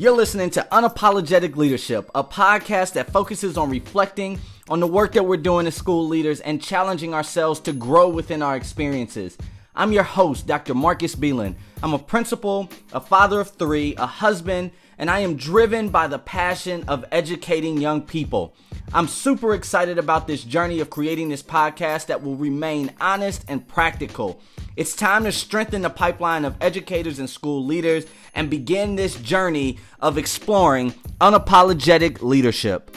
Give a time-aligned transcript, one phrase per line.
[0.00, 5.26] You're listening to Unapologetic Leadership, a podcast that focuses on reflecting on the work that
[5.26, 9.36] we're doing as school leaders and challenging ourselves to grow within our experiences.
[9.74, 10.72] I'm your host, Dr.
[10.72, 11.54] Marcus Belin.
[11.82, 16.18] I'm a principal, a father of three, a husband, and I am driven by the
[16.18, 18.54] passion of educating young people.
[18.92, 23.66] I'm super excited about this journey of creating this podcast that will remain honest and
[23.66, 24.40] practical.
[24.74, 28.04] It's time to strengthen the pipeline of educators and school leaders
[28.34, 32.96] and begin this journey of exploring unapologetic leadership.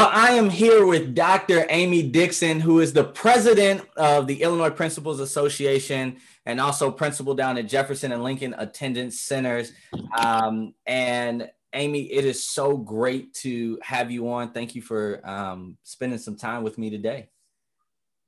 [0.00, 1.66] Well, I am here with Dr.
[1.68, 7.58] Amy Dixon, who is the president of the Illinois Principals Association and also principal down
[7.58, 9.74] at Jefferson and Lincoln Attendance Centers.
[10.18, 14.52] Um, and Amy, it is so great to have you on.
[14.52, 17.28] Thank you for um, spending some time with me today.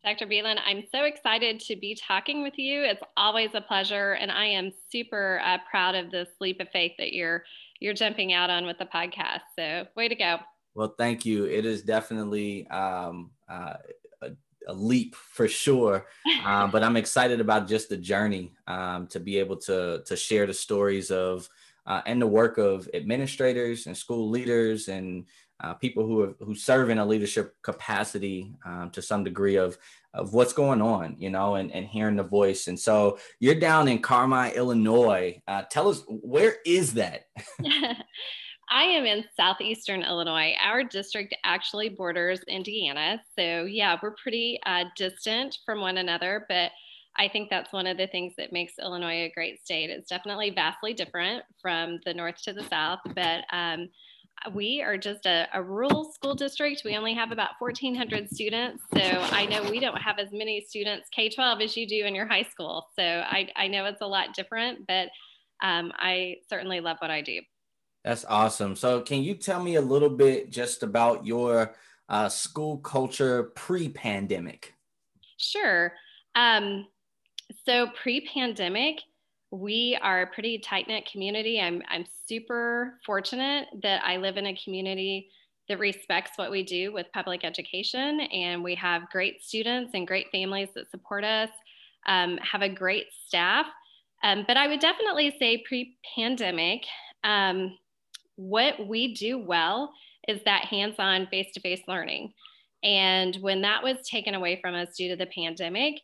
[0.04, 0.26] Dr.
[0.26, 2.82] Belin, I'm so excited to be talking with you.
[2.82, 6.92] It's always a pleasure, and I am super uh, proud of this leap of faith
[6.98, 7.44] that you're
[7.80, 9.40] you're jumping out on with the podcast.
[9.56, 10.36] So, way to go!
[10.74, 11.44] Well, thank you.
[11.44, 13.74] It is definitely um, uh,
[14.22, 14.30] a,
[14.68, 16.06] a, leap for sure,
[16.44, 20.46] um, but I'm excited about just the journey um, to be able to to share
[20.46, 21.48] the stories of
[21.86, 25.26] uh, and the work of administrators and school leaders and
[25.60, 29.76] uh, people who are, who serve in a leadership capacity um, to some degree of
[30.14, 32.66] of what's going on, you know, and, and hearing the voice.
[32.66, 35.40] And so you're down in Carmi, Illinois.
[35.48, 37.24] Uh, tell us where is that?
[38.72, 40.54] I am in southeastern Illinois.
[40.58, 46.70] Our district actually borders Indiana, so yeah, we're pretty uh, distant from one another, but
[47.18, 49.90] I think that's one of the things that makes Illinois a great state.
[49.90, 53.90] It's definitely vastly different from the north to the south, but um,
[54.54, 56.80] we are just a, a, rural school district.
[56.82, 58.82] We only have about 1,400 students.
[58.94, 62.14] So I know we don't have as many students K 12 as you do in
[62.14, 62.88] your high school.
[62.98, 65.08] So I, I know it's a lot different, but
[65.62, 67.42] um, I certainly love what I do.
[68.04, 68.74] That's awesome.
[68.76, 71.74] So, can you tell me a little bit just about your
[72.08, 74.74] uh, school culture pre pandemic?
[75.36, 75.92] Sure.
[76.34, 76.86] Um,
[77.66, 79.00] so pre-pandemic,
[79.50, 81.60] we are a pretty tight-knit community.
[81.60, 85.28] I'm I'm super fortunate that I live in a community
[85.68, 90.26] that respects what we do with public education, and we have great students and great
[90.32, 91.50] families that support us.
[92.06, 93.66] Um, have a great staff,
[94.24, 96.82] um, but I would definitely say pre-pandemic,
[97.22, 97.78] um,
[98.36, 99.92] what we do well
[100.28, 102.32] is that hands-on face-to-face learning.
[102.82, 106.00] And when that was taken away from us due to the pandemic,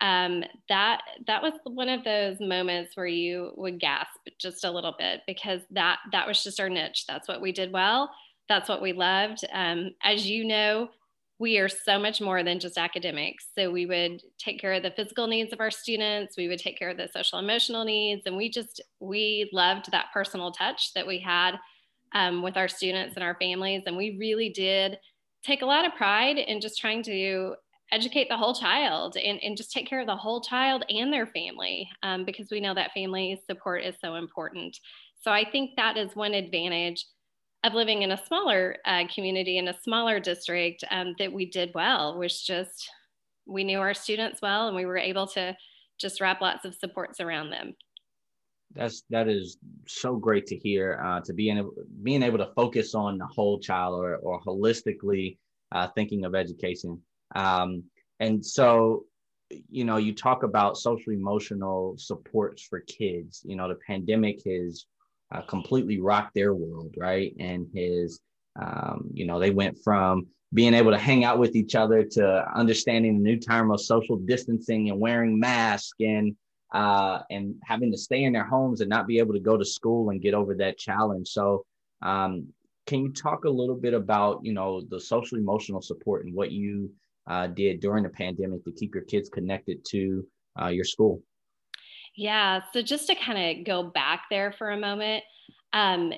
[0.00, 4.94] um, that that was one of those moments where you would gasp just a little
[4.98, 7.04] bit because that that was just our niche.
[7.06, 8.10] That's what we did well.
[8.48, 9.44] That's what we loved.
[9.52, 10.88] Um, as you know,
[11.38, 13.46] we are so much more than just academics.
[13.56, 16.36] So we would take care of the physical needs of our students.
[16.36, 20.06] We would take care of the social emotional needs, and we just we loved that
[20.12, 21.52] personal touch that we had
[22.14, 23.82] um, with our students and our families.
[23.86, 24.98] And we really did
[25.44, 27.54] take a lot of pride in just trying to
[27.90, 31.26] educate the whole child and, and just take care of the whole child and their
[31.26, 34.76] family um, because we know that family support is so important.
[35.20, 37.04] So I think that is one advantage
[37.64, 41.70] of living in a smaller uh, community in a smaller district um, that we did
[41.74, 42.88] well was just
[43.46, 45.56] we knew our students well and we were able to
[45.98, 47.74] just wrap lots of supports around them
[48.74, 51.68] that's that is so great to hear uh, to be in,
[52.02, 55.36] being able to focus on the whole child or, or holistically
[55.72, 57.00] uh, thinking of education
[57.34, 57.84] um,
[58.20, 59.04] and so,
[59.68, 63.42] you know, you talk about social emotional supports for kids.
[63.44, 64.86] You know, the pandemic has
[65.34, 67.34] uh, completely rocked their world, right?
[67.38, 68.20] And his,
[68.60, 72.44] um, you know, they went from being able to hang out with each other to
[72.54, 76.36] understanding the new term of social distancing and wearing masks and
[76.72, 79.64] uh, and having to stay in their homes and not be able to go to
[79.64, 81.28] school and get over that challenge.
[81.28, 81.64] So,
[82.02, 82.48] um,
[82.86, 86.50] can you talk a little bit about you know the social emotional support and what
[86.50, 86.90] you
[87.28, 90.26] uh, did during the pandemic to keep your kids connected to
[90.60, 91.22] uh, your school?
[92.16, 95.24] Yeah, so just to kind of go back there for a moment,
[95.72, 96.12] um,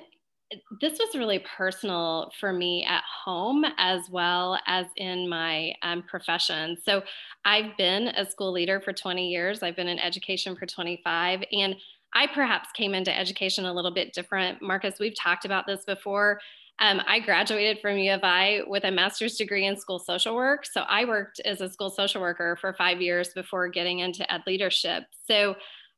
[0.79, 6.77] this was really personal for me at home as well as in my um, profession.
[6.83, 7.01] So
[7.43, 11.75] I've been a school leader for 20 years, I've been in education for 25, and
[12.13, 14.61] I perhaps came into education a little bit different.
[14.61, 16.39] Marcus, we've talked about this before.
[16.79, 20.65] Um, I graduated from U of I with a master's degree in school social work.
[20.65, 24.43] So I worked as a school social worker for five years before getting into ed
[24.45, 25.03] leadership.
[25.25, 25.55] So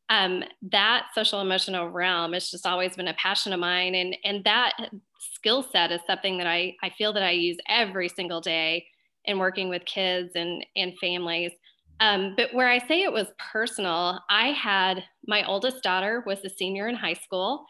[0.10, 3.96] um, that social emotional realm has just always been a passion of mine.
[3.96, 4.74] And, and that
[5.34, 8.86] skill set is something that I, I feel that I use every single day
[9.26, 11.52] in working with kids and, and families.
[12.00, 16.50] Um, but where I say it was personal, I had my oldest daughter was a
[16.50, 17.66] senior in high school,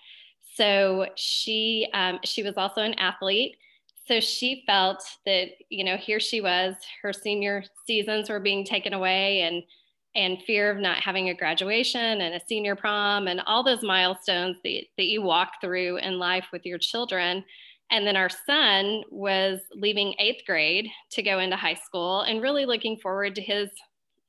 [0.55, 3.55] so she um, she was also an athlete.
[4.05, 8.93] So she felt that you know here she was, her senior seasons were being taken
[8.93, 9.63] away, and
[10.17, 14.57] and fear of not having a graduation and a senior prom and all those milestones
[14.63, 17.45] that, that you walk through in life with your children.
[17.91, 22.65] And then our son was leaving eighth grade to go into high school and really
[22.65, 23.69] looking forward to his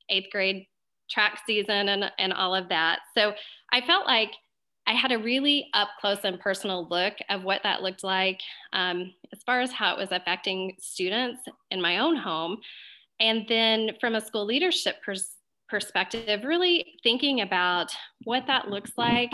[0.09, 0.67] eighth grade
[1.09, 2.99] track season and, and all of that.
[3.17, 3.33] So
[3.73, 4.31] I felt like
[4.85, 8.39] I had a really up close and personal look of what that looked like
[8.73, 11.41] um, as far as how it was affecting students
[11.71, 12.57] in my own home.
[13.19, 15.35] And then from a school leadership pers-
[15.69, 17.91] perspective, really thinking about
[18.23, 19.31] what that looks like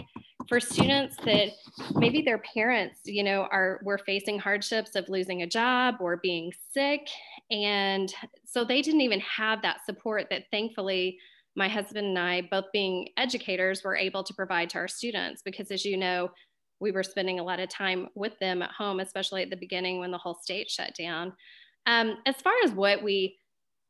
[0.47, 1.49] for students that
[1.95, 6.51] maybe their parents, you know, are were facing hardships of losing a job or being
[6.71, 7.07] sick.
[7.49, 8.13] And
[8.45, 11.17] so they didn't even have that support that thankfully
[11.55, 15.71] my husband and I, both being educators, were able to provide to our students because
[15.71, 16.29] as you know,
[16.81, 19.99] we were spending a lot of time with them at home, especially at the beginning
[19.99, 21.31] when the whole state shut down.
[21.85, 23.37] Um, as far as what we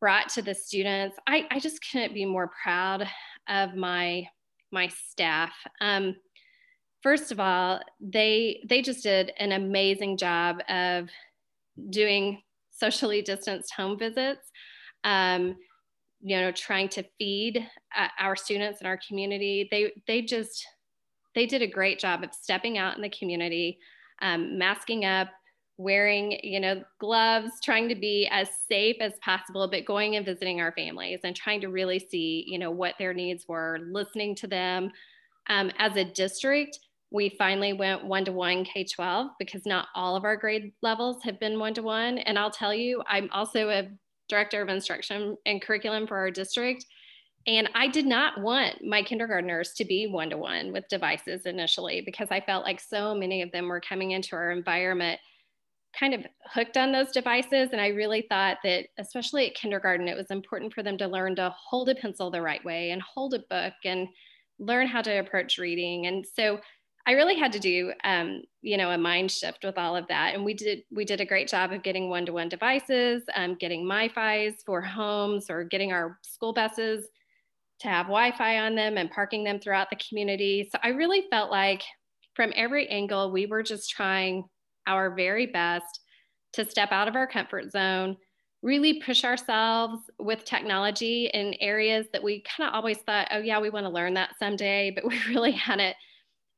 [0.05, 3.07] brought to the students, I, I just couldn't be more proud
[3.49, 4.27] of my
[4.71, 5.51] my staff.
[5.81, 6.15] Um,
[7.01, 11.09] first of all, they they just did an amazing job of
[11.89, 14.51] doing socially distanced home visits.
[15.03, 15.55] Um,
[16.21, 17.67] you know, trying to feed
[17.97, 19.67] uh, our students in our community.
[19.71, 20.63] They they just
[21.33, 23.79] they did a great job of stepping out in the community,
[24.21, 25.29] um, masking up,
[25.77, 30.61] wearing you know gloves trying to be as safe as possible but going and visiting
[30.61, 34.47] our families and trying to really see you know what their needs were listening to
[34.47, 34.91] them.
[35.47, 36.79] Um, as a district
[37.11, 42.17] we finally went one-to-one k-12 because not all of our grade levels have been one-to-one.
[42.19, 43.89] And i'll tell you i'm also a
[44.27, 46.85] director of instruction and curriculum for our district.
[47.47, 52.01] And I did not want my kindergartners to be one to one with devices initially
[52.03, 55.19] because I felt like so many of them were coming into our environment
[55.99, 57.69] kind of hooked on those devices.
[57.71, 61.35] And I really thought that, especially at kindergarten, it was important for them to learn
[61.37, 64.07] to hold a pencil the right way and hold a book and
[64.59, 66.07] learn how to approach reading.
[66.07, 66.59] And so
[67.07, 70.33] I really had to do, um, you know, a mind shift with all of that.
[70.33, 74.63] And we did, we did a great job of getting one-to-one devices, um, getting MiFi's
[74.65, 77.07] for homes or getting our school buses
[77.81, 80.67] to have Wi-Fi on them and parking them throughout the community.
[80.71, 81.83] So I really felt like
[82.33, 84.45] from every angle, we were just trying
[84.87, 86.01] our very best
[86.53, 88.17] to step out of our comfort zone,
[88.61, 93.59] really push ourselves with technology in areas that we kind of always thought, oh, yeah,
[93.59, 95.95] we want to learn that someday, but we really hadn't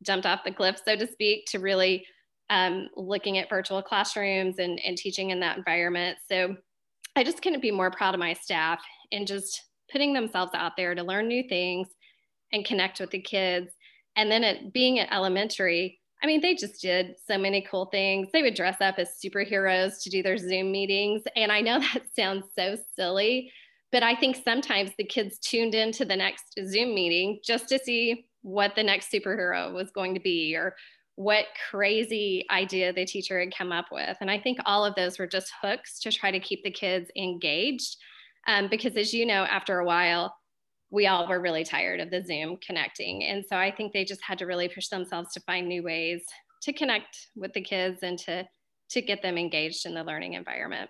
[0.04, 2.06] jumped off the cliff, so to speak, to really
[2.50, 6.18] um, looking at virtual classrooms and, and teaching in that environment.
[6.30, 6.56] So
[7.16, 8.80] I just couldn't be more proud of my staff
[9.12, 11.88] and just putting themselves out there to learn new things
[12.54, 13.72] and connect with the kids.
[14.16, 18.30] And then at being at elementary, I mean, they just did so many cool things.
[18.34, 21.24] They would dress up as superheroes to do their Zoom meetings.
[21.36, 23.52] And I know that sounds so silly,
[23.92, 28.26] but I think sometimes the kids tuned into the next Zoom meeting just to see
[28.42, 30.76] what the next superhero was going to be or
[31.16, 34.16] what crazy idea the teacher had come up with.
[34.22, 37.10] And I think all of those were just hooks to try to keep the kids
[37.18, 37.98] engaged.
[38.46, 40.37] Um, because as you know, after a while,
[40.90, 43.24] we all were really tired of the Zoom connecting.
[43.24, 46.24] And so I think they just had to really push themselves to find new ways
[46.64, 48.48] to connect with the kids and to
[48.90, 50.90] to get them engaged in the learning environment.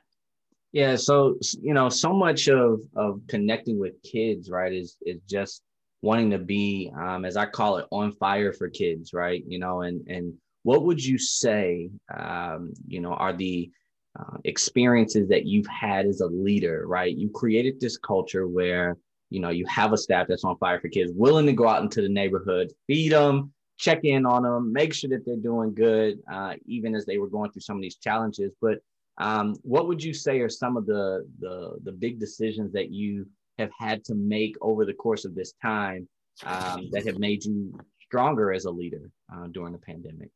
[0.71, 5.63] Yeah, so you know, so much of of connecting with kids, right, is is just
[6.03, 9.43] wanting to be, um, as I call it, on fire for kids, right?
[9.47, 13.71] You know, and and what would you say, um, you know, are the
[14.19, 17.15] uh, experiences that you've had as a leader, right?
[17.15, 18.97] You created this culture where
[19.29, 21.81] you know you have a staff that's on fire for kids willing to go out
[21.81, 26.19] into the neighborhood feed them check in on them make sure that they're doing good
[26.31, 28.51] uh, even as they were going through some of these challenges.
[28.61, 28.79] But
[29.19, 33.27] um, what would you say are some of the, the the big decisions that you
[33.57, 36.07] have had to make over the course of this time
[36.45, 40.29] um, that have made you stronger as a leader uh, during the pandemic?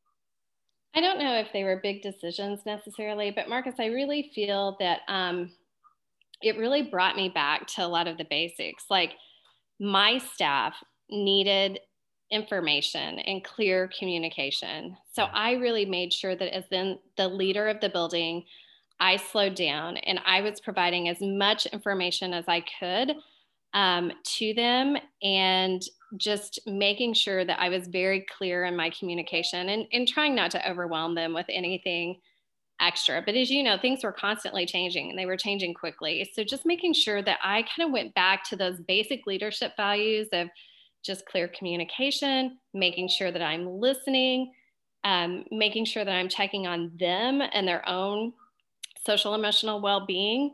[0.93, 5.01] I don't know if they were big decisions necessarily, but Marcus, I really feel that
[5.07, 5.51] um,
[6.41, 8.85] it really brought me back to a lot of the basics.
[8.89, 9.13] Like
[9.79, 10.75] my staff
[11.09, 11.79] needed
[12.31, 14.95] information and clear communication.
[15.11, 18.45] So I really made sure that as then the leader of the building,
[18.99, 23.15] I slowed down and I was providing as much information as I could
[23.73, 25.81] um, to them and
[26.17, 30.51] just making sure that I was very clear in my communication and, and trying not
[30.51, 32.19] to overwhelm them with anything
[32.81, 33.21] extra.
[33.25, 36.29] But as you know, things were constantly changing and they were changing quickly.
[36.33, 40.27] So just making sure that I kind of went back to those basic leadership values
[40.33, 40.47] of
[41.03, 44.51] just clear communication, making sure that I'm listening,
[45.03, 48.33] um, making sure that I'm checking on them and their own
[49.05, 50.53] social emotional well being.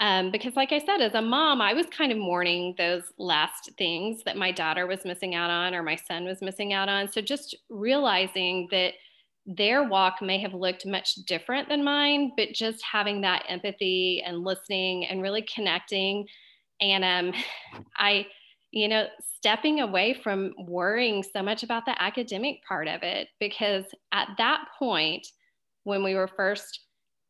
[0.00, 3.70] Um, because, like I said, as a mom, I was kind of mourning those last
[3.76, 7.10] things that my daughter was missing out on or my son was missing out on.
[7.10, 8.92] So, just realizing that
[9.48, 14.44] their walk may have looked much different than mine, but just having that empathy and
[14.44, 16.26] listening and really connecting.
[16.82, 17.42] And um,
[17.96, 18.26] I,
[18.70, 23.84] you know, stepping away from worrying so much about the academic part of it, because
[24.12, 25.26] at that point,
[25.84, 26.80] when we were first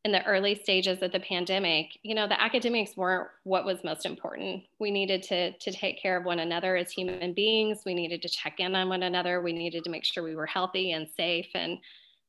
[0.04, 4.04] in the early stages of the pandemic, you know, the academics weren't what was most
[4.04, 4.64] important.
[4.80, 7.82] We needed to, to take care of one another as human beings.
[7.86, 9.40] We needed to check in on one another.
[9.40, 11.78] We needed to make sure we were healthy and safe and,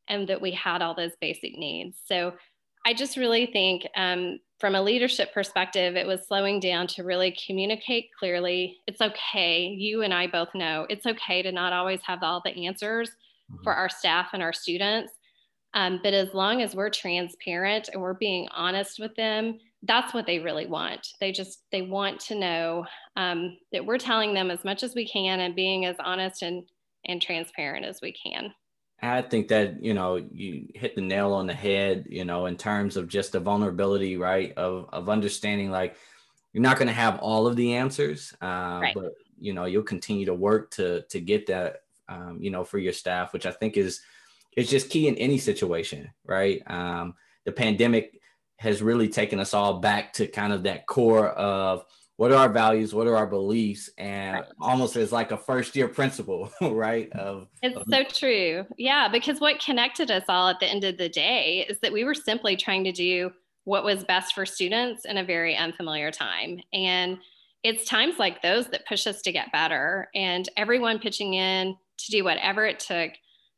[0.09, 1.97] and that we had all those basic needs.
[2.05, 2.33] So
[2.85, 7.37] I just really think um, from a leadership perspective, it was slowing down to really
[7.45, 8.77] communicate clearly.
[8.87, 9.67] It's okay.
[9.67, 13.63] You and I both know it's okay to not always have all the answers mm-hmm.
[13.63, 15.13] for our staff and our students.
[15.73, 20.25] Um, but as long as we're transparent and we're being honest with them, that's what
[20.25, 21.07] they really want.
[21.21, 22.85] They just they want to know
[23.15, 26.63] um, that we're telling them as much as we can and being as honest and
[27.05, 28.53] and transparent as we can.
[29.01, 32.05] I think that you know you hit the nail on the head.
[32.09, 34.53] You know, in terms of just the vulnerability, right?
[34.57, 35.95] Of of understanding like
[36.53, 38.93] you're not going to have all of the answers, uh, right.
[38.93, 41.83] but you know you'll continue to work to to get that.
[42.07, 44.01] Um, you know, for your staff, which I think is
[44.57, 46.61] is just key in any situation, right?
[46.65, 47.13] Um,
[47.45, 48.19] the pandemic
[48.57, 51.85] has really taken us all back to kind of that core of
[52.19, 54.45] what are our values, what are our beliefs, and right.
[54.59, 57.09] almost as like a first year principle, right?
[57.13, 59.07] Of it's of- so true, yeah.
[59.07, 62.13] Because what connected us all at the end of the day is that we were
[62.13, 63.31] simply trying to do
[63.63, 67.19] what was best for students in a very unfamiliar time, and
[67.63, 72.11] it's times like those that push us to get better, and everyone pitching in to
[72.11, 73.11] do whatever it took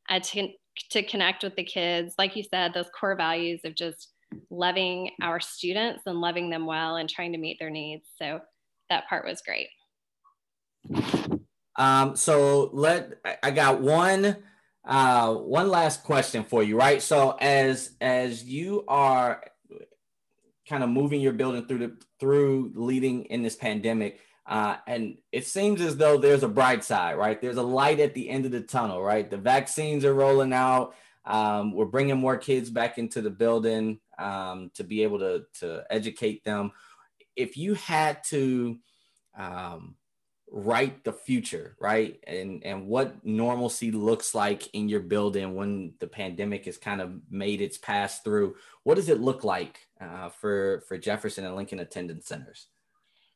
[0.08, 0.50] uh, to
[0.90, 4.12] to connect with the kids like you said those core values of just
[4.50, 8.40] loving our students and loving them well and trying to meet their needs so
[8.92, 9.68] that part was great
[11.76, 14.36] um, so let i got one
[14.84, 19.42] uh, one last question for you right so as as you are
[20.68, 25.46] kind of moving your building through the through leading in this pandemic uh, and it
[25.46, 27.40] seems as though there's a bright side, right?
[27.40, 29.30] There's a light at the end of the tunnel, right?
[29.30, 30.94] The vaccines are rolling out.
[31.24, 35.84] Um, we're bringing more kids back into the building um, to be able to, to
[35.90, 36.72] educate them.
[37.36, 38.78] If you had to
[39.38, 39.96] um,
[40.50, 46.06] write the future, right, and and what normalcy looks like in your building when the
[46.06, 50.82] pandemic has kind of made its pass through, what does it look like uh, for
[50.88, 52.68] for Jefferson and Lincoln Attendance Centers?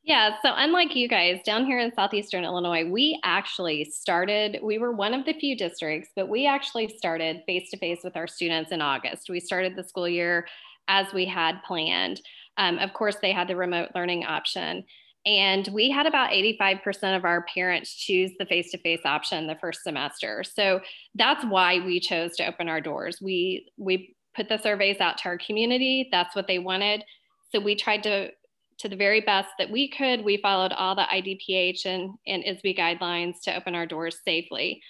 [0.07, 4.93] Yeah, so unlike you guys down here in Southeastern Illinois, we actually started, we were
[4.93, 8.71] one of the few districts, but we actually started face to face with our students
[8.71, 9.29] in August.
[9.29, 10.47] We started the school year
[10.87, 12.21] as we had planned.
[12.57, 14.83] Um, of course, they had the remote learning option.
[15.25, 19.57] And we had about 85% of our parents choose the face to face option the
[19.59, 20.43] first semester.
[20.43, 20.79] So
[21.15, 23.19] that's why we chose to open our doors.
[23.21, 27.03] We, we put the surveys out to our community, that's what they wanted.
[27.51, 28.31] So we tried to
[28.79, 30.23] to the very best that we could.
[30.23, 34.81] We followed all the IDPH and, and ISB guidelines to open our doors safely.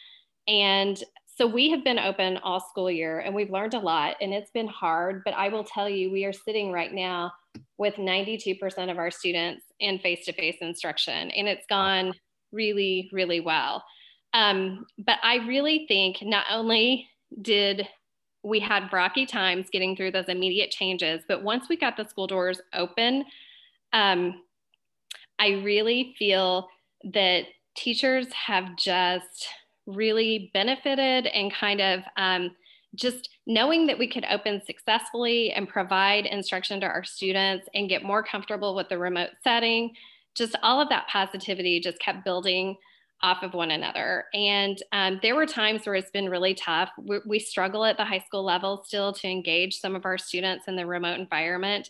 [0.47, 1.01] And
[1.37, 4.51] so we have been open all school year and we've learned a lot and it's
[4.51, 7.31] been hard, but I will tell you, we are sitting right now
[7.77, 12.13] with 92% of our students in face to face instruction and it's gone
[12.51, 13.83] really, really well.
[14.33, 17.07] Um, but I really think not only
[17.41, 17.87] did
[18.43, 22.27] we had rocky times getting through those immediate changes, but once we got the school
[22.27, 23.25] doors open,
[23.93, 24.41] um,
[25.39, 26.67] I really feel
[27.13, 27.45] that
[27.75, 29.47] teachers have just
[29.85, 32.51] really benefited and kind of um,
[32.95, 38.03] just knowing that we could open successfully and provide instruction to our students and get
[38.03, 39.93] more comfortable with the remote setting,
[40.35, 42.75] just all of that positivity just kept building
[43.23, 44.25] off of one another.
[44.33, 46.89] And um, there were times where it's been really tough.
[47.01, 50.67] We, we struggle at the high school level still to engage some of our students
[50.67, 51.89] in the remote environment.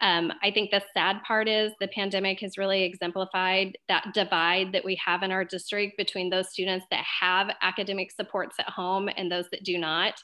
[0.00, 4.84] Um, I think the sad part is the pandemic has really exemplified that divide that
[4.84, 9.32] we have in our district between those students that have academic supports at home and
[9.32, 10.20] those that do not.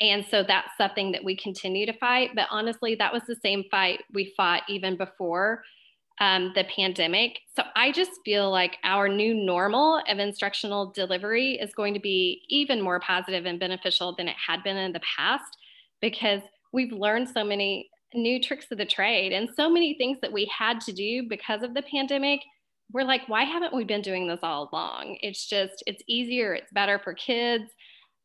[0.00, 2.30] And so that's something that we continue to fight.
[2.34, 5.62] But honestly, that was the same fight we fought even before
[6.20, 7.38] um, the pandemic.
[7.56, 12.42] So I just feel like our new normal of instructional delivery is going to be
[12.48, 15.56] even more positive and beneficial than it had been in the past
[16.00, 20.32] because we've learned so many new tricks of the trade and so many things that
[20.32, 22.40] we had to do because of the pandemic
[22.90, 26.72] we're like why haven't we been doing this all along it's just it's easier it's
[26.72, 27.70] better for kids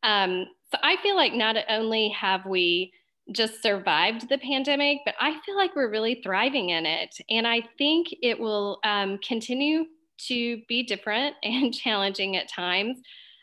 [0.02, 2.92] um, so i feel like not only have we
[3.32, 7.14] just survived the pandemic but i feel like we're really thriving in it.
[7.30, 9.84] And i think it will um, continue
[10.28, 12.98] to be different and challenging at times.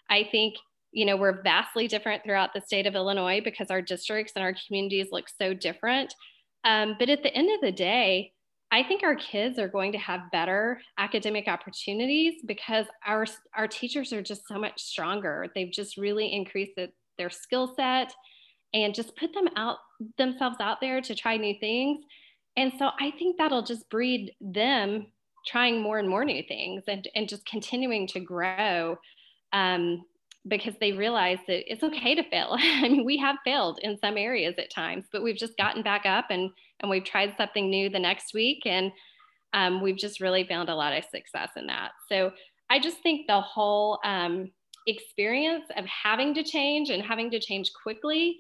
[0.10, 0.56] I think
[0.92, 4.54] you know we're vastly different throughout the state of illinois because our districts and our
[4.68, 6.14] communities look so different.
[6.64, 8.34] Um, but at the end of the day,
[8.74, 14.14] I think our kids are going to have better academic opportunities because our, our teachers
[14.14, 15.48] are just so much stronger.
[15.54, 16.90] They've just really increased the,
[17.22, 18.12] their skill set
[18.74, 19.78] and just put them out
[20.18, 22.04] themselves out there to try new things.
[22.58, 25.08] And so I think that'll just breed them
[25.46, 28.98] trying more and more new things and, and just continuing to grow.
[29.54, 30.04] Um,
[30.48, 32.50] because they realize that it's okay to fail.
[32.60, 36.08] I mean, we have failed in some areas at times, but we've just gotten back
[36.08, 36.50] up and
[36.80, 38.92] and we've tried something new the next week, and
[39.54, 41.92] um, we've just really found a lot of success in that.
[42.10, 42.32] So
[42.72, 44.50] I just think the whole um,
[44.88, 48.38] experience of having to change and having to change quickly,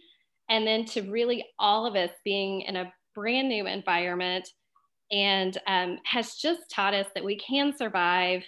[0.49, 4.47] and then to really all of us being in a brand new environment,
[5.11, 8.43] and um, has just taught us that we can survive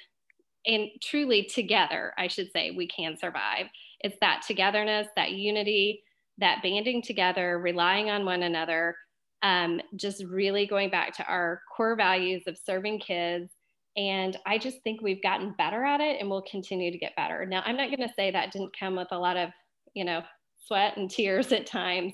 [0.65, 3.67] and truly together, I should say, we can survive.
[3.99, 6.01] It's that togetherness, that unity,
[6.37, 8.95] that banding together, relying on one another,
[9.41, 13.51] um, just really going back to our core values of serving kids.
[13.95, 17.45] And I just think we've gotten better at it and we'll continue to get better.
[17.45, 19.49] Now, I'm not going to say that didn't come with a lot of,
[19.93, 20.21] you know,
[20.65, 22.13] sweat and tears at times.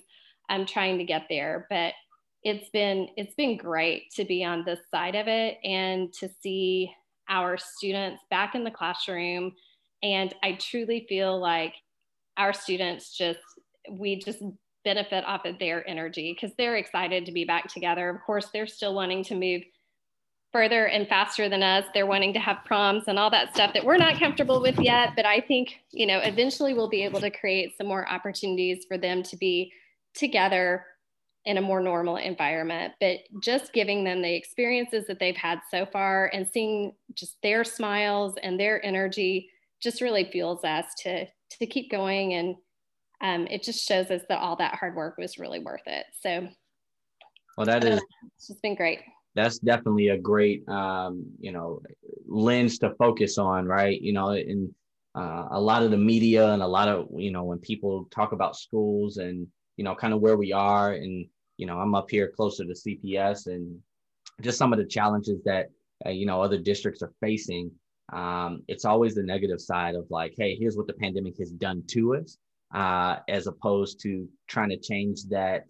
[0.50, 1.93] I'm trying to get there, but
[2.43, 6.89] it's been it's been great to be on this side of it and to see
[7.29, 9.53] our students back in the classroom.
[10.01, 11.74] And I truly feel like
[12.38, 13.39] our students just,
[13.91, 14.41] we just
[14.83, 18.09] benefit off of their energy because they're excited to be back together.
[18.09, 19.62] Of course, they're still wanting to move
[20.51, 21.86] further and faster than us.
[21.93, 25.13] They're wanting to have proms and all that stuff that we're not comfortable with yet.
[25.15, 28.97] But I think, you know, eventually we'll be able to create some more opportunities for
[28.97, 29.71] them to be
[30.15, 30.86] together
[31.45, 35.86] in a more normal environment but just giving them the experiences that they've had so
[35.86, 39.50] far and seeing just their smiles and their energy
[39.82, 42.56] just really fuels us to to keep going and
[43.21, 46.47] um, it just shows us that all that hard work was really worth it so
[47.58, 48.02] well that is
[48.36, 49.00] it's just been great
[49.41, 51.82] that's definitely a great um, you know
[52.28, 54.73] lens to focus on right you know and
[55.15, 58.32] uh, a lot of the media and a lot of you know when people talk
[58.32, 59.47] about schools and
[59.80, 60.91] you know, kind of where we are.
[60.91, 61.25] And,
[61.56, 63.80] you know, I'm up here closer to CPS and
[64.41, 65.69] just some of the challenges that,
[66.06, 67.71] uh, you know, other districts are facing.
[68.12, 71.84] Um, it's always the negative side of like, hey, here's what the pandemic has done
[71.91, 72.38] to us,
[72.75, 75.63] uh, as opposed to trying to change that,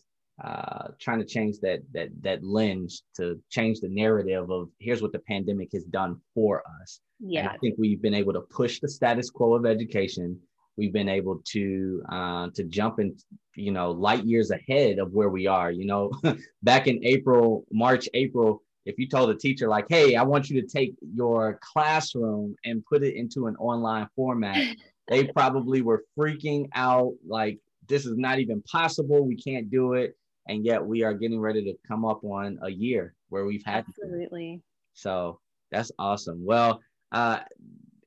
[0.44, 5.12] uh, trying to change that that that lens to change the narrative of here's what
[5.12, 7.02] the pandemic has done for us.
[7.20, 10.40] Yeah, and I think we've been able to push the status quo of education.
[10.78, 13.16] We've been able to uh, to jump in
[13.56, 15.72] you know light years ahead of where we are.
[15.72, 16.12] You know
[16.64, 20.62] back in april march april if you told a teacher like hey i want you
[20.62, 24.76] to take your classroom and put it into an online format
[25.10, 29.26] they probably were freaking out like this is not even possible.
[29.26, 30.16] We can't do it
[30.50, 33.86] and yet we are getting ready to come up on a year where we've had
[33.88, 34.62] absolutely
[34.94, 35.40] so
[35.72, 36.82] that's awesome well
[37.12, 37.40] uh,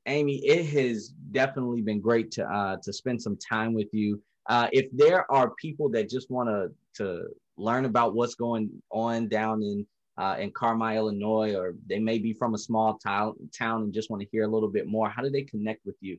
[0.05, 4.21] Amy, it has definitely been great to uh, to spend some time with you.
[4.47, 6.71] Uh, if there are people that just want to
[7.03, 7.27] to
[7.57, 9.85] learn about what's going on down in
[10.17, 14.09] uh, in Carmi, Illinois, or they may be from a small town town and just
[14.09, 16.17] want to hear a little bit more, how do they connect with you?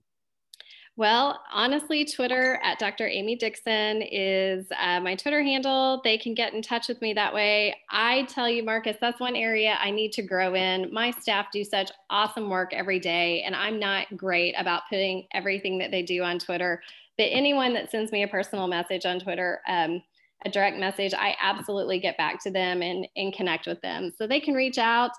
[0.96, 3.08] Well, honestly, Twitter at Dr.
[3.08, 6.00] Amy Dixon is uh, my Twitter handle.
[6.04, 7.74] They can get in touch with me that way.
[7.90, 10.92] I tell you, Marcus, that's one area I need to grow in.
[10.92, 15.78] My staff do such awesome work every day, and I'm not great about putting everything
[15.78, 16.80] that they do on Twitter.
[17.18, 20.00] But anyone that sends me a personal message on Twitter, um,
[20.44, 24.12] a direct message, I absolutely get back to them and, and connect with them.
[24.16, 25.10] So they can reach out.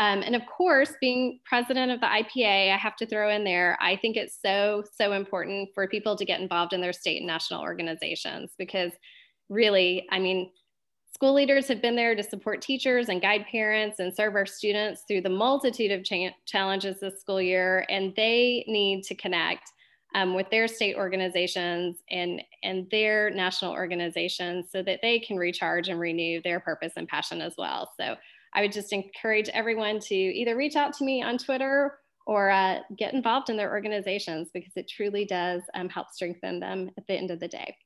[0.00, 3.76] Um, and of course, being president of the IPA, I have to throw in there,
[3.82, 7.26] I think it's so, so important for people to get involved in their state and
[7.26, 8.92] national organizations because
[9.50, 10.50] really, I mean,
[11.12, 15.02] school leaders have been there to support teachers and guide parents and serve our students
[15.06, 19.70] through the multitude of cha- challenges this school year, and they need to connect.
[20.12, 25.88] Um, with their state organizations and, and their national organizations so that they can recharge
[25.88, 27.92] and renew their purpose and passion as well.
[27.96, 28.16] So
[28.54, 32.80] I would just encourage everyone to either reach out to me on Twitter or uh,
[32.96, 37.14] get involved in their organizations because it truly does um, help strengthen them at the
[37.14, 37.76] end of the day.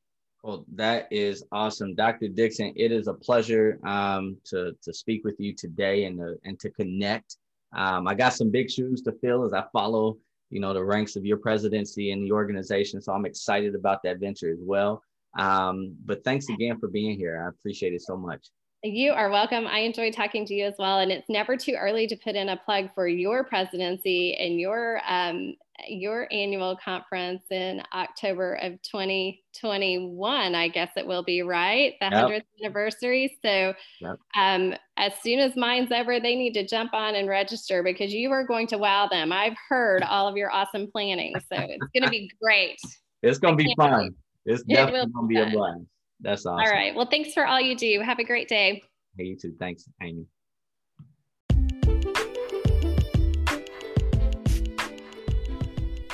[0.42, 2.28] Well, that is awesome, Dr.
[2.28, 2.74] Dixon.
[2.76, 6.70] It is a pleasure um, to to speak with you today and to, and to
[6.70, 7.36] connect.
[7.74, 10.18] Um, I got some big shoes to fill as I follow,
[10.50, 13.00] you know, the ranks of your presidency and the organization.
[13.00, 15.02] So I'm excited about that venture as well.
[15.38, 17.42] Um, but thanks again for being here.
[17.42, 18.48] I appreciate it so much.
[18.86, 19.66] You are welcome.
[19.66, 20.98] I enjoy talking to you as well.
[20.98, 25.00] And it's never too early to put in a plug for your presidency and your
[25.08, 25.54] um,
[25.88, 30.54] your annual conference in October of 2021.
[30.54, 32.26] I guess it will be right, the yep.
[32.26, 33.38] 100th anniversary.
[33.42, 34.18] So yep.
[34.36, 38.32] um, as soon as mine's over, they need to jump on and register because you
[38.32, 39.32] are going to wow them.
[39.32, 42.76] I've heard all of your awesome planning, so it's going to be great.
[43.22, 44.10] It's going to be fun.
[44.44, 45.48] It's definitely it going to be fun.
[45.48, 45.80] a blast.
[46.24, 46.64] That's awesome.
[46.64, 46.94] All right.
[46.94, 48.00] Well, thanks for all you do.
[48.00, 48.82] Have a great day.
[49.18, 49.52] Hey, you too.
[49.58, 50.26] Thanks, Amy.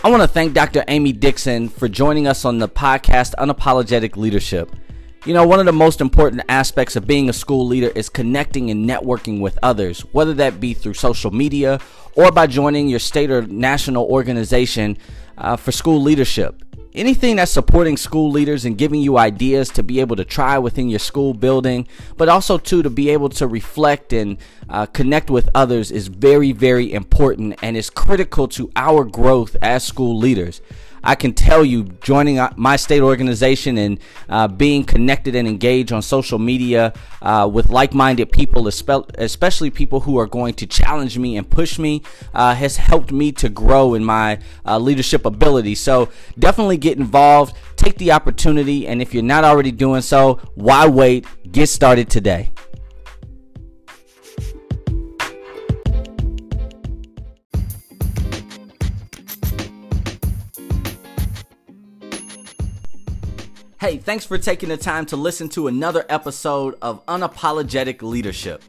[0.03, 0.83] I want to thank Dr.
[0.89, 4.75] Amy Dixon for joining us on the podcast Unapologetic Leadership.
[5.27, 8.71] You know, one of the most important aspects of being a school leader is connecting
[8.71, 11.79] and networking with others, whether that be through social media
[12.17, 14.97] or by joining your state or national organization
[15.39, 16.63] uh, for school leadership.
[16.93, 20.89] Anything that's supporting school leaders and giving you ideas to be able to try within
[20.89, 25.49] your school building, but also too to be able to reflect and uh, connect with
[25.55, 30.61] others is very, very important and is critical to our growth as school leaders.
[31.03, 36.03] I can tell you, joining my state organization and uh, being connected and engaged on
[36.03, 41.37] social media uh, with like minded people, especially people who are going to challenge me
[41.37, 42.03] and push me,
[42.35, 45.75] uh, has helped me to grow in my uh, leadership ability.
[45.75, 50.87] So definitely get involved, take the opportunity, and if you're not already doing so, why
[50.87, 51.27] wait?
[51.51, 52.51] Get started today.
[63.81, 68.63] Hey, thanks for taking the time to listen to another episode of Unapologetic Leadership.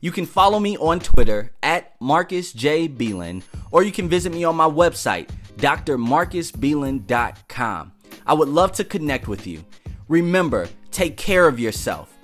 [0.00, 2.88] You can follow me on Twitter at Marcus J.
[2.88, 7.92] Belin, or you can visit me on my website, drmarcusbelin.com.
[8.26, 9.62] I would love to connect with you.
[10.08, 12.16] Remember, take care of yourself.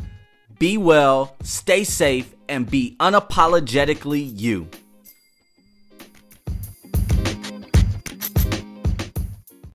[0.58, 4.66] Be well, stay safe, and be unapologetically you.